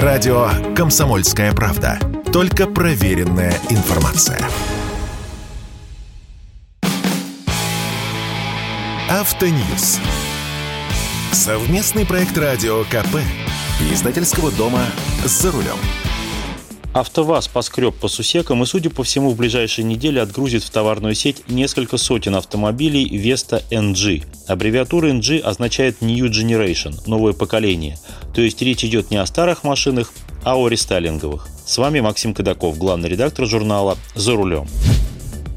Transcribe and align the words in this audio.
Радио 0.00 0.48
«Комсомольская 0.74 1.52
правда». 1.52 1.98
Только 2.32 2.66
проверенная 2.66 3.52
информация. 3.68 4.40
Автоньюз. 9.10 9.98
Совместный 11.32 12.06
проект 12.06 12.38
радио 12.38 12.84
КП. 12.84 13.18
Издательского 13.92 14.50
дома 14.52 14.80
«За 15.26 15.52
рулем». 15.52 15.76
АвтоВАЗ 16.94 17.48
поскреб 17.48 17.94
по 17.94 18.08
сусекам 18.08 18.62
и, 18.62 18.66
судя 18.66 18.90
по 18.90 19.02
всему, 19.02 19.30
в 19.30 19.36
ближайшие 19.36 19.84
недели 19.84 20.18
отгрузит 20.18 20.62
в 20.62 20.68
товарную 20.68 21.14
сеть 21.14 21.48
несколько 21.48 21.96
сотен 21.96 22.34
автомобилей 22.34 23.08
Vesta 23.08 23.62
NG. 23.70 24.24
Аббревиатура 24.46 25.10
NG 25.10 25.40
означает 25.40 26.02
New 26.02 26.26
Generation– 26.26 26.94
новое 27.06 27.32
поколение. 27.32 27.98
То 28.34 28.42
есть 28.42 28.60
речь 28.60 28.84
идет 28.84 29.10
не 29.10 29.16
о 29.16 29.24
старых 29.24 29.64
машинах, 29.64 30.12
а 30.44 30.56
о 30.56 30.68
рестайлинговых. 30.68 31.48
С 31.64 31.78
вами 31.78 32.00
Максим 32.00 32.34
Кадаков, 32.34 32.76
главный 32.76 33.08
редактор 33.08 33.46
журнала 33.46 33.96
«За 34.14 34.34
рулем». 34.34 34.68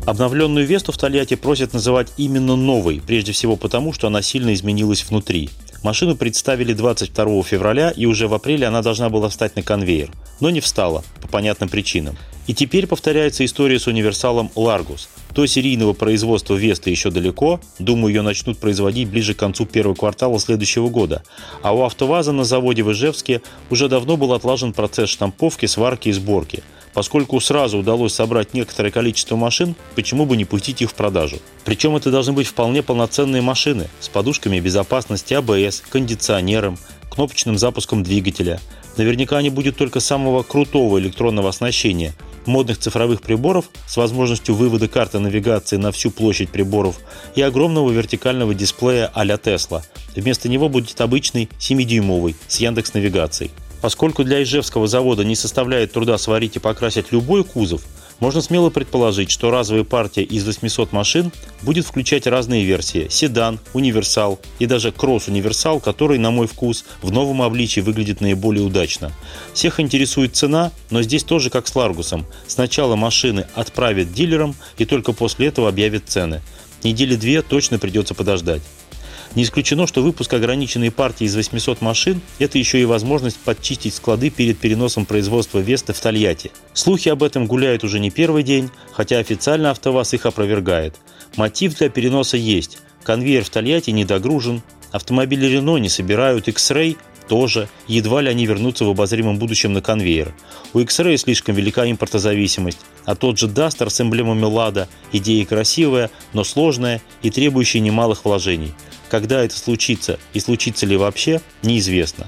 Обновленную 0.05 0.67
Весту 0.67 0.91
в 0.91 0.98
Тольятти 0.98 1.35
просят 1.35 1.73
называть 1.73 2.13
именно 2.15 2.55
новой, 2.55 3.02
прежде 3.05 3.31
всего 3.31 3.55
потому, 3.55 3.91
что 3.91 4.07
она 4.07 4.21
сильно 4.21 4.54
изменилась 4.54 5.04
внутри. 5.04 5.49
Машину 5.85 6.16
представили 6.16 6.73
22 6.73 7.44
февраля, 7.44 7.91
и 7.91 8.07
уже 8.07 8.27
в 8.27 8.34
апреле 8.34 8.66
она 8.66 8.81
должна 8.81 9.12
была 9.12 9.30
встать 9.30 9.55
на 9.55 9.62
конвейер. 9.62 10.09
Но 10.39 10.49
не 10.49 10.59
встала, 10.59 11.03
по 11.21 11.27
понятным 11.27 11.70
причинам. 11.70 12.17
И 12.48 12.55
теперь 12.55 12.88
повторяется 12.88 13.45
история 13.45 13.77
с 13.77 13.85
универсалом 13.85 14.49
Largus. 14.55 15.07
До 15.35 15.45
серийного 15.45 15.93
производства 15.93 16.55
Веста 16.55 16.90
еще 16.90 17.12
далеко, 17.12 17.59
думаю, 17.77 18.16
ее 18.16 18.23
начнут 18.23 18.57
производить 18.57 19.09
ближе 19.09 19.35
к 19.35 19.38
концу 19.38 19.67
первого 19.67 19.93
квартала 19.93 20.40
следующего 20.40 20.90
года. 20.90 21.21
А 21.62 21.71
у 21.71 21.84
АвтоВАЗа 21.84 22.31
на 22.31 22.45
заводе 22.45 22.81
в 22.81 22.91
Ижевске 22.91 23.43
уже 23.70 23.88
давно 23.88 24.17
был 24.17 24.34
отлажен 24.34 24.73
процесс 24.73 25.09
штамповки, 25.09 25.67
сварки 25.67 26.09
и 26.09 26.13
сборки– 26.13 26.63
Поскольку 26.96 27.41
сразу 27.41 27.77
удалось 27.77 28.13
собрать 28.13 28.54
некоторое 28.54 28.90
количество 28.90 29.35
машин, 29.35 29.76
почему 29.96 30.26
бы 30.26 30.38
не 30.38 30.46
пустить 30.46 30.82
их 30.82 30.91
в 30.91 30.93
продажу? 30.93 31.40
Причем 31.65 31.98
это 31.98 32.10
должны 32.10 32.32
быть 32.32 32.48
вполне 32.48 32.82
полноценные 32.82 33.41
машины 33.41 33.90
с 33.99 34.07
подушками 34.07 34.62
безопасности 34.62 35.34
АБС, 35.34 35.84
кондиционером, 35.90 36.77
кнопочным 37.12 37.57
запуском 37.57 38.01
двигателя. 38.01 38.62
Наверняка 38.96 39.38
они 39.38 39.49
будут 39.49 39.76
только 39.76 39.99
самого 39.99 40.41
крутого 40.43 40.98
электронного 40.98 41.49
оснащения, 41.49 42.13
модных 42.46 42.77
цифровых 42.77 43.21
приборов 43.21 43.66
с 43.88 43.98
возможностью 43.98 44.55
вывода 44.55 44.88
карты 44.88 45.20
навигации 45.20 45.76
на 45.76 45.91
всю 45.91 46.12
площадь 46.12 46.49
приборов 46.49 46.99
и 47.35 47.41
огромного 47.41 47.91
вертикального 47.91 48.54
дисплея 48.54 49.12
а-ля 49.13 49.35
Tesla. 49.35 49.84
Вместо 50.16 50.48
него 50.48 50.70
будет 50.70 51.01
обычный 51.01 51.49
7-дюймовый 51.60 52.38
с 52.48 52.62
Яндекс 52.62 52.93
навигацией. 52.93 53.51
Поскольку 53.81 54.23
для 54.23 54.41
Ижевского 54.41 54.87
завода 54.87 55.23
не 55.23 55.35
составляет 55.35 55.93
труда 55.93 56.18
сварить 56.18 56.55
и 56.55 56.59
покрасить 56.59 57.12
любой 57.12 57.43
кузов, 57.43 57.82
можно 58.20 58.41
смело 58.41 58.70
предположить, 58.70 59.29
что 59.29 59.51
разовая 59.51 59.84
партия 59.84 60.23
из 60.23 60.45
800 60.45 60.93
машин 60.93 61.32
будет 61.62 61.85
включать 61.85 62.27
разные 62.27 62.63
версии– 62.63 63.07
седан, 63.09 63.59
универсал 63.73 64.40
и 64.59 64.66
даже 64.66 64.91
кросс-универсал, 64.91 65.81
который, 65.81 66.17
на 66.17 66.31
мой 66.31 66.47
вкус, 66.47 66.85
в 67.01 67.12
новом 67.12 67.41
обличии 67.41 67.81
выглядит 67.81 68.22
наиболее 68.22 68.63
удачно. 68.63 69.12
Всех 69.53 69.79
интересует 69.81 70.35
цена, 70.35 70.72
но 70.89 71.01
здесь 71.01 71.23
тоже 71.23 71.50
как 71.50 71.67
с 71.67 71.75
Ларгусом. 71.75 72.25
Сначала 72.47 72.95
машины 72.95 73.47
отправят 73.53 74.13
дилерам 74.13 74.56
и 74.78 74.85
только 74.85 75.12
после 75.12 75.47
этого 75.47 75.67
объявят 75.67 76.03
цены. 76.07 76.41
Недели 76.84 77.16
две 77.16 77.41
точно 77.41 77.79
придется 77.79 78.13
подождать. 78.13 78.62
Не 79.36 79.44
исключено, 79.44 79.86
что 79.86 80.02
выпуск 80.02 80.34
ограниченной 80.34 80.91
партии 80.91 81.25
из 81.25 81.36
800 81.36 81.81
машин– 81.81 82.22
это 82.40 82.58
еще 82.58 82.81
и 82.81 82.86
возможность 82.86 83.38
подчистить 83.38 83.94
склады 83.94 84.30
перед 84.30 84.58
переносом 84.58 85.06
производства 85.06 85.59
Веста 85.59 85.94
в 85.94 86.00
Тольятти. 86.00 86.52
Слухи 86.74 87.09
об 87.09 87.22
этом 87.22 87.46
гуляют 87.46 87.84
уже 87.84 88.00
не 88.00 88.12
первый 88.12 88.44
день, 88.44 88.69
хотя 88.94 89.18
официально 89.18 89.72
АвтоВАЗ 89.72 90.13
их 90.13 90.25
опровергает. 90.25 90.95
Мотив 91.35 91.75
для 91.75 91.90
переноса 91.90 92.38
есть. 92.38 92.78
Конвейер 93.03 93.44
в 93.44 93.50
Тольятти 93.50 93.91
не 93.91 94.06
догружен, 94.06 94.63
автомобили 94.91 95.47
Рено 95.47 95.78
не 95.78 95.90
собирают, 95.90 96.47
X-Ray 96.47 96.95
тоже, 97.28 97.68
едва 97.88 98.22
ли 98.22 98.29
они 98.29 98.45
вернутся 98.45 98.85
в 98.85 98.90
обозримом 98.90 99.38
будущем 99.38 99.74
на 99.74 99.81
конвейер. 99.81 100.34
У 100.74 100.79
X-Ray 100.79 101.18
слишком 101.18 101.56
велика 101.56 101.90
импортозависимость, 101.90 102.79
а 103.03 103.16
тот 103.16 103.38
же 103.38 103.47
Duster 103.47 103.90
с 103.90 104.00
эмблемами 104.00 104.45
Лада– 104.45 104.88
идея 105.12 105.45
красивая, 105.45 106.09
но 106.31 106.45
сложная 106.45 107.01
и 107.22 107.29
требующая 107.29 107.81
немалых 107.81 108.24
вложений– 108.24 108.74
когда 109.09 109.43
это 109.43 109.57
случится 109.57 110.19
и 110.33 110.39
случится 110.39 110.85
ли 110.85 110.97
вообще, 110.97 111.41
неизвестно. 111.63 112.27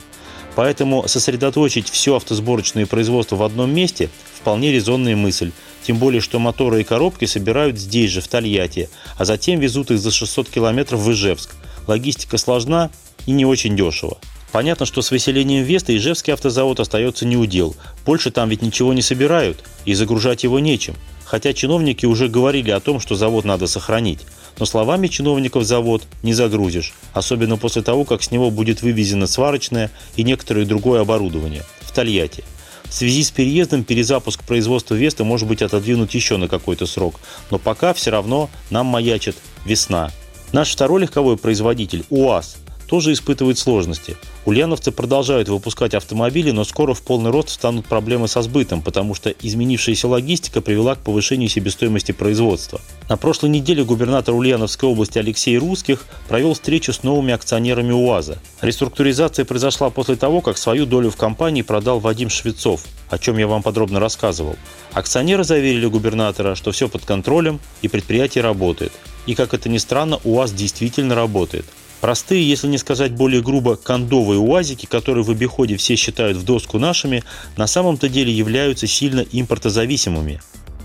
Поэтому 0.56 1.08
сосредоточить 1.08 1.90
все 1.90 2.16
автосборочное 2.16 2.86
производство 2.86 3.36
в 3.36 3.44
одном 3.44 3.74
месте– 3.74 4.10
вполне 4.48 4.72
резонная 4.72 5.16
мысль. 5.16 5.52
Тем 5.84 5.98
более, 5.98 6.22
что 6.22 6.40
моторы 6.40 6.82
и 6.82 6.84
коробки 6.84 7.26
собирают 7.26 7.78
здесь 7.78 8.12
же, 8.12 8.22
в 8.22 8.28
Тольятти, 8.28 8.90
а 9.18 9.26
затем 9.26 9.60
везут 9.60 9.92
их 9.92 10.00
за 10.00 10.10
600 10.10 10.50
километров 10.50 11.02
в 11.02 11.12
Ижевск. 11.12 11.56
Логистика 11.86 12.38
сложна 12.38 12.90
и 13.26 13.32
не 13.32 13.46
очень 13.46 13.76
дешево. 13.76 14.18
Понятно, 14.52 14.86
что 14.86 15.02
с 15.02 15.12
выселением 15.12 15.64
Веста 15.64 15.96
Ижевский 15.96 16.34
автозавод 16.34 16.80
остается 16.80 17.26
неудел. 17.26 17.76
Больше 18.06 18.32
там 18.32 18.50
ведь 18.50 18.62
ничего 18.62 18.94
не 18.94 19.02
собирают, 19.02 19.64
и 19.86 19.94
загружать 19.94 20.44
его 20.44 20.60
нечем. 20.60 20.96
Хотя 21.26 21.54
чиновники 21.54 22.06
уже 22.06 22.30
говорили 22.30 22.72
о 22.72 22.80
том, 22.80 23.00
что 23.00 23.16
завод 23.16 23.44
надо 23.44 23.68
сохранить. 23.68 24.22
Но 24.60 24.66
словами 24.66 25.08
чиновников 25.08 25.64
завод 25.64 26.04
не 26.24 26.34
загрузишь, 26.34 26.94
особенно 27.14 27.58
после 27.58 27.82
того, 27.82 28.06
как 28.06 28.24
с 28.24 28.32
него 28.32 28.50
будет 28.50 28.82
вывезено 28.82 29.28
сварочное 29.28 29.92
и 30.16 30.24
некоторое 30.24 30.66
другое 30.66 31.02
оборудование 31.02 31.64
в 31.82 31.92
Тольятти. 31.92 32.44
В 32.86 32.94
связи 32.94 33.24
с 33.24 33.32
переездом 33.32 33.84
перезапуск 33.84 34.44
производства 34.44 34.96
Веста 34.96 35.24
может 35.24 35.48
быть 35.48 35.62
отодвинут 35.62 36.14
еще 36.14 36.38
на 36.38 36.48
какой-то 36.48 36.86
срок, 36.86 37.20
но 37.52 37.60
пока 37.60 37.94
все 37.94 38.12
равно 38.12 38.50
нам 38.70 38.86
маячит 38.86 39.36
весна. 39.66 40.10
Наш 40.54 40.72
второй 40.72 41.02
легковой 41.02 41.38
производитель 41.38 42.06
УАЗ 42.10 42.58
тоже 42.88 43.14
испытывает 43.14 43.58
сложности. 43.58 44.18
Ульяновцы 44.46 44.92
продолжают 44.92 45.50
выпускать 45.50 45.94
автомобили, 45.94 46.52
но 46.52 46.64
скоро 46.64 46.94
в 46.94 47.02
полный 47.02 47.32
рост 47.32 47.50
станут 47.50 47.86
проблемы 47.86 48.28
со 48.28 48.42
сбытом, 48.42 48.82
потому 48.82 49.14
что 49.14 49.30
изменившаяся 49.30 50.08
логистика 50.08 50.62
привела 50.62 50.96
к 50.96 51.00
повышению 51.00 51.50
себестоимости 51.50 52.14
производства. 52.14 52.80
На 53.10 53.18
прошлой 53.18 53.50
неделе 53.50 53.84
губернатор 53.84 54.34
Ульяновской 54.34 54.90
области 54.90 55.20
Алексей 55.20 55.58
Русских 55.58 56.06
провел 56.30 56.54
встречу 56.54 56.94
с 56.94 57.04
новыми 57.04 57.34
акционерами 57.34 57.92
УАЗа. 57.92 58.40
Реструктуризация 58.62 59.44
произошла 59.44 59.90
после 59.90 60.16
того, 60.16 60.42
как 60.42 60.58
свою 60.58 60.86
долю 60.86 61.12
в 61.12 61.18
компании 61.18 61.62
продал 61.62 62.00
Вадим 62.00 62.30
Швецов, 62.30 62.84
о 63.10 63.18
чем 63.18 63.38
я 63.38 63.48
вам 63.48 63.64
подробно 63.64 64.00
рассказывал. 64.00 64.56
Акционеры 64.94 65.44
заверили 65.44 65.86
губернатора, 65.88 66.56
что 66.56 66.72
все 66.72 66.88
под 66.88 67.06
контролем 67.06 67.60
и 67.82 67.88
предприятие 67.88 68.44
работает. 68.44 68.94
И 69.26 69.36
как 69.36 69.54
это 69.54 69.68
ни 69.68 69.78
странно, 69.78 70.20
УАЗ 70.24 70.54
действительно 70.54 71.14
работает. 71.14 71.66
Простые, 72.02 72.48
если 72.48 72.68
не 72.68 72.78
сказать 72.78 73.14
более 73.14 73.42
грубо, 73.42 73.76
кондовые 73.76 74.40
уазики, 74.40 74.86
которые 74.86 75.24
в 75.24 75.32
обиходе 75.32 75.78
все 75.78 75.96
считают 75.96 76.38
в 76.38 76.44
доску 76.44 76.78
нашими, 76.78 77.24
на 77.56 77.66
самом-то 77.66 78.08
деле 78.08 78.32
являются 78.32 78.86
сильно 78.86 79.22
импортозависимыми. 79.32 80.42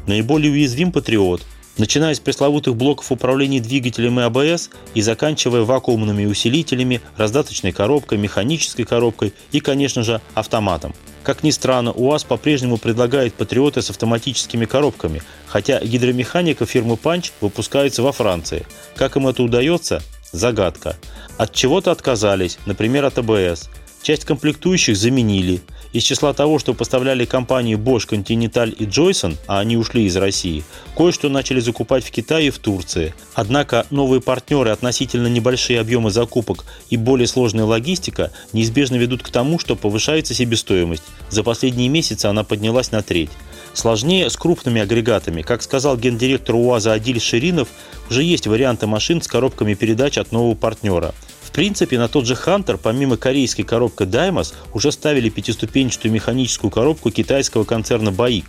Наиболее 0.06 0.50
уязвим 0.52 0.90
патриот, 0.90 1.42
начиная 1.76 2.14
с 2.14 2.20
пресловутых 2.20 2.76
блоков 2.76 3.12
управления 3.12 3.60
двигателем 3.60 4.20
и 4.20 4.22
АБС 4.22 4.70
и 4.94 5.02
заканчивая 5.02 5.62
вакуумными 5.62 6.24
усилителями, 6.24 7.02
раздаточной 7.16 7.72
коробкой, 7.72 8.18
механической 8.18 8.84
коробкой 8.84 9.34
и, 9.52 9.60
конечно 9.60 10.02
же, 10.02 10.20
автоматом. 10.34 10.94
Как 11.22 11.44
ни 11.44 11.50
странно, 11.50 11.92
УАЗ 11.92 12.24
по-прежнему 12.24 12.78
предлагает 12.78 13.34
патриоты 13.34 13.80
с 13.80 13.90
автоматическими 13.90 14.64
коробками, 14.64 15.22
хотя 15.46 15.78
гидромеханика 15.78 16.66
фирмы 16.66 16.94
Punch 16.94 17.30
выпускается 17.40 18.02
во 18.02 18.10
Франции. 18.12 18.66
Как 18.96 19.16
им 19.16 19.28
это 19.28 19.42
удается, 19.42 20.02
Загадка. 20.32 20.96
От 21.36 21.52
чего-то 21.52 21.90
отказались, 21.90 22.58
например, 22.66 23.04
от 23.04 23.18
АБС. 23.18 23.68
Часть 24.02 24.24
комплектующих 24.24 24.96
заменили. 24.96 25.60
Из 25.92 26.02
числа 26.02 26.32
того, 26.32 26.58
что 26.58 26.72
поставляли 26.72 27.26
компании 27.26 27.76
Bosch, 27.76 28.08
Continental 28.08 28.70
и 28.72 28.86
Joyson, 28.86 29.36
а 29.46 29.60
они 29.60 29.76
ушли 29.76 30.06
из 30.06 30.16
России, 30.16 30.64
кое-что 30.96 31.28
начали 31.28 31.60
закупать 31.60 32.02
в 32.02 32.10
Китае 32.10 32.46
и 32.46 32.50
в 32.50 32.58
Турции. 32.58 33.14
Однако 33.34 33.86
новые 33.90 34.22
партнеры, 34.22 34.70
относительно 34.70 35.26
небольшие 35.26 35.78
объемы 35.78 36.10
закупок 36.10 36.64
и 36.88 36.96
более 36.96 37.26
сложная 37.26 37.66
логистика 37.66 38.32
неизбежно 38.54 38.96
ведут 38.96 39.22
к 39.22 39.28
тому, 39.28 39.58
что 39.58 39.76
повышается 39.76 40.32
себестоимость. 40.32 41.04
За 41.28 41.42
последние 41.42 41.90
месяцы 41.90 42.24
она 42.26 42.42
поднялась 42.42 42.90
на 42.90 43.02
треть. 43.02 43.30
Сложнее 43.74 44.28
с 44.28 44.36
крупными 44.36 44.82
агрегатами. 44.82 45.42
Как 45.42 45.62
сказал 45.62 45.96
гендиректор 45.96 46.54
УАЗа 46.54 46.92
Адиль 46.92 47.20
Ширинов, 47.20 47.68
уже 48.10 48.22
есть 48.22 48.46
варианты 48.46 48.86
машин 48.86 49.22
с 49.22 49.26
коробками 49.26 49.74
передач 49.74 50.18
от 50.18 50.30
нового 50.30 50.54
партнера. 50.54 51.14
В 51.40 51.50
принципе, 51.52 51.98
на 51.98 52.08
тот 52.08 52.26
же 52.26 52.34
Hunter, 52.34 52.78
помимо 52.82 53.16
корейской 53.16 53.62
коробки 53.62 54.02
Dymos, 54.02 54.54
уже 54.74 54.92
ставили 54.92 55.28
пятиступенчатую 55.30 56.12
механическую 56.12 56.70
коробку 56.70 57.10
китайского 57.10 57.64
концерна 57.64 58.10
BAIC. 58.10 58.44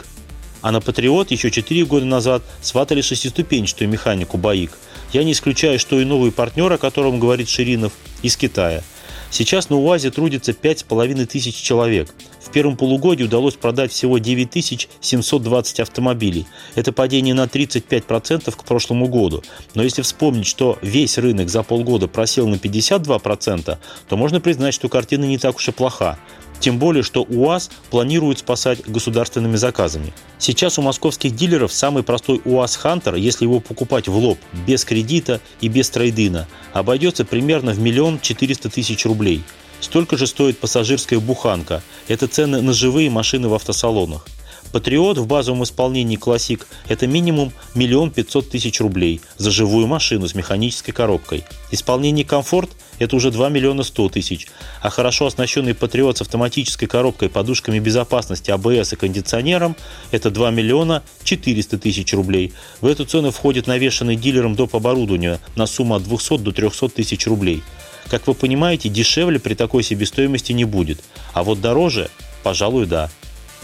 А 0.62 0.72
на 0.72 0.78
Patriot 0.78 1.28
еще 1.30 1.52
4 1.52 1.86
года 1.86 2.06
назад 2.06 2.44
сватали 2.62 3.02
шестиступенчатую 3.02 3.90
механику 3.90 4.38
BAIC. 4.38 4.72
Я 5.12 5.24
не 5.24 5.34
исключаю, 5.34 5.80
что 5.80 6.00
и 6.00 6.06
новый 6.06 6.32
партнер, 6.32 6.72
о 6.72 6.78
котором 6.78 7.20
говорит 7.20 7.50
Ширинов, 7.50 7.94
из 8.22 8.38
Китая. 8.38 8.84
Сейчас 9.30 9.70
на 9.70 9.78
УАЗе 9.78 10.12
трудится 10.12 10.52
5,5 10.52 11.26
тысяч 11.26 11.56
человек. 11.56 12.14
Первом 12.54 12.78
полугодии 12.78 13.24
удалось 13.24 13.56
продать 13.56 13.92
всего 13.92 14.20
9720 14.20 15.80
автомобилей. 15.80 16.46
Это 16.76 16.92
падение 16.92 17.34
на 17.34 17.46
35% 17.46 18.56
к 18.56 18.64
прошлому 18.64 19.08
году. 19.08 19.44
Но 19.74 19.82
если 19.82 20.04
вспомнить, 20.04 20.46
что 20.46 20.78
весь 20.84 21.18
рынок 21.18 21.50
за 21.50 21.64
полгода 21.64 22.08
просел 22.08 22.48
на 22.48 22.56
52%, 22.56 23.78
то 24.08 24.18
можно 24.18 24.40
признать, 24.40 24.76
что 24.76 24.88
картина 24.88 25.26
не 25.26 25.40
так 25.40 25.56
уж 25.56 25.68
и 25.68 25.72
плоха. 25.72 26.20
Тем 26.60 26.78
более, 26.78 27.02
что 27.02 27.24
УАЗ 27.24 27.72
планирует 27.90 28.40
спасать 28.40 28.88
государственными 28.88 29.56
заказами. 29.56 30.14
Сейчас 30.38 30.78
у 30.78 30.84
московских 30.84 31.36
дилеров 31.36 31.74
самый 31.74 32.04
простой 32.04 32.40
УАЗ 32.46 32.76
Хантер, 32.76 33.16
если 33.16 33.46
его 33.46 33.62
покупать 33.62 34.08
в 34.08 34.16
лоб, 34.16 34.38
без 34.68 34.86
кредита 34.86 35.42
и 35.60 35.68
без 35.70 35.90
трейдина, 35.90 36.48
обойдется 36.72 37.26
примерно 37.26 37.72
в 37.72 37.80
миллион 37.80 38.20
четыреста 38.20 38.70
тысяч 38.70 39.06
рублей. 39.06 39.44
Столько 39.84 40.16
же 40.16 40.28
стоит 40.28 40.60
пассажирская 40.60 41.20
буханка. 41.20 41.84
Это 42.08 42.28
цены 42.28 42.62
на 42.62 42.72
живые 42.72 43.10
машины 43.10 43.50
в 43.50 43.54
автосалонах. 43.54 44.26
Патриот 44.72 45.18
в 45.18 45.28
базовом 45.28 45.64
исполнении 45.64 46.16
классик– 46.16 46.68
это 46.88 47.06
минимум 47.06 47.52
миллион 47.76 48.10
пятьсот 48.10 48.50
тысяч 48.50 48.80
рублей 48.80 49.20
за 49.38 49.52
живую 49.52 49.88
машину 49.88 50.26
с 50.26 50.36
механической 50.36 50.94
коробкой. 50.94 51.44
Исполнение 51.70 52.24
комфорт– 52.24 52.70
это 52.98 53.18
уже 53.18 53.30
2 53.30 53.50
миллиона 53.50 53.84
100 53.84 54.10
тысяч, 54.10 54.48
а 54.82 54.90
хорошо 54.90 55.26
оснащенный 55.26 55.76
Патриот 55.76 56.18
с 56.18 56.22
автоматической 56.22 56.88
коробкой, 56.88 57.28
подушками 57.28 57.80
безопасности, 57.80 58.52
АБС 58.52 58.94
и 58.94 58.96
кондиционером– 58.96 59.76
это 60.12 60.32
2 60.32 60.50
миллиона 60.52 61.04
400 61.26 61.78
тысяч 61.78 62.14
рублей. 62.14 62.54
В 62.80 62.88
эту 62.88 63.04
цену 63.04 63.32
входит 63.32 63.68
навешанный 63.68 64.16
дилером 64.16 64.56
доп. 64.56 64.76
оборудование 64.76 65.40
на 65.58 65.68
сумму 65.68 65.96
от 65.96 66.04
200 66.04 66.38
до 66.38 66.54
300 66.54 66.88
тысяч 66.88 67.28
рублей. 67.28 67.62
Как 68.10 68.28
вы 68.28 68.34
понимаете, 68.34 68.90
дешевле 68.90 69.40
при 69.40 69.54
такой 69.54 69.84
себестоимости 69.84 70.52
не 70.52 70.66
будет, 70.66 71.04
а 71.34 71.44
вот 71.44 71.62
дороже– 71.62 72.10
пожалуй, 72.44 72.86
да. 72.86 73.10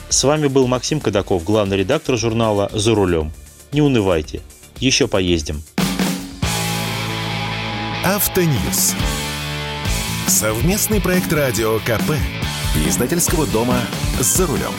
С 0.09 0.23
вами 0.23 0.47
был 0.47 0.65
Максим 0.65 0.99
Кадаков, 0.99 1.43
главный 1.43 1.77
редактор 1.77 2.17
журнала 2.17 2.69
«За 2.73 2.95
рулем». 2.95 3.31
Не 3.71 3.81
унывайте, 3.81 4.41
еще 4.79 5.07
поездим. 5.07 5.61
Автоньюз. 8.03 8.95
Совместный 10.27 11.01
проект 11.01 11.31
радио 11.31 11.77
КП. 11.79 12.13
Издательского 12.87 13.45
дома 13.45 13.79
«За 14.19 14.47
рулем». 14.47 14.73